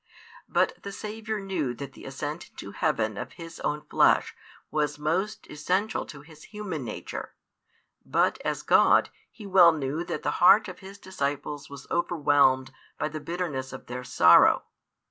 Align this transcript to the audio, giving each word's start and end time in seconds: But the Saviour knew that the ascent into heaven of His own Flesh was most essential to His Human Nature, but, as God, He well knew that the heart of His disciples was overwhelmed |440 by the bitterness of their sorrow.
But 0.49 0.81
the 0.81 0.91
Saviour 0.91 1.39
knew 1.39 1.75
that 1.75 1.93
the 1.93 2.05
ascent 2.05 2.49
into 2.49 2.71
heaven 2.71 3.17
of 3.17 3.33
His 3.33 3.59
own 3.59 3.81
Flesh 3.83 4.35
was 4.71 4.97
most 4.97 5.45
essential 5.47 6.07
to 6.07 6.21
His 6.21 6.45
Human 6.45 6.83
Nature, 6.83 7.35
but, 8.03 8.41
as 8.43 8.63
God, 8.63 9.11
He 9.29 9.45
well 9.45 9.71
knew 9.71 10.03
that 10.05 10.23
the 10.23 10.31
heart 10.41 10.67
of 10.67 10.79
His 10.79 10.97
disciples 10.97 11.69
was 11.69 11.85
overwhelmed 11.91 12.69
|440 12.97 12.97
by 12.97 13.09
the 13.09 13.19
bitterness 13.19 13.71
of 13.73 13.85
their 13.85 14.03
sorrow. 14.03 14.63